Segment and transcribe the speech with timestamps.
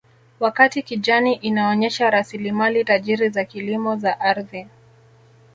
[0.39, 4.67] Wakati kijani inaonyesha rasilimali tajiri za kilimo za ardhi